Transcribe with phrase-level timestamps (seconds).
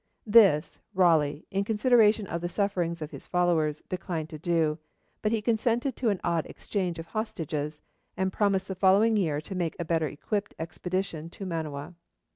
[0.25, 4.79] This, Raleigh, in consideration of the sufferings of his followers, declined to do,
[5.21, 7.83] but he consented to an odd exchange of hostages,
[8.17, 11.93] and promised the following year to make a better equipped expedition to Manoa.